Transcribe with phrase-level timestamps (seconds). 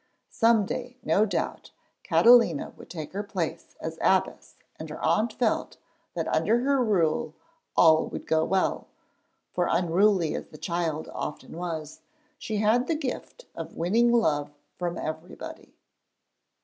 [0.31, 1.69] Some day, no doubt,
[2.01, 5.77] Catalina would take her place as abbess, and her aunt felt
[6.15, 7.35] that under her rule
[7.77, 8.87] all would go well,
[9.53, 12.01] for unruly as the child often was,
[12.39, 15.75] she had the gift of winning love from everybody.